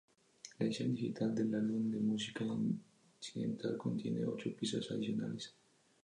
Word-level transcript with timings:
La 0.57 0.65
edición 0.65 0.95
digital 0.95 1.35
del 1.35 1.53
álbum 1.53 1.91
de 1.91 1.99
música 1.99 2.43
incidental 3.21 3.77
contiene 3.77 4.25
ocho 4.25 4.49
pistas 4.57 4.89
adicionales. 4.89 5.53